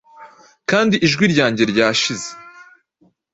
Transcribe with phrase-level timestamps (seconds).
[0.69, 2.29] kandi ijwi ryanjye ryashize.